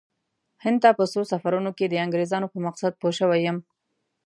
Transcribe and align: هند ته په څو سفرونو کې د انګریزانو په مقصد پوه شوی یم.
هند 0.63 0.77
ته 0.83 0.89
په 0.97 1.03
څو 1.11 1.21
سفرونو 1.31 1.71
کې 1.77 1.85
د 1.87 1.93
انګریزانو 2.05 2.51
په 2.53 2.59
مقصد 2.65 2.91
پوه 3.01 3.11
شوی 3.19 3.39
یم. 3.47 3.57